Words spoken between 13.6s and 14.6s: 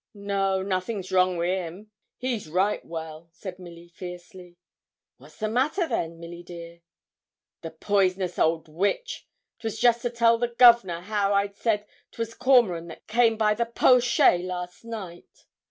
po'shay